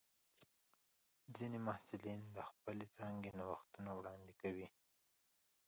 [1.35, 4.67] ځینې محصلین د خپلې څانګې نوښتونه وړاندې کوي.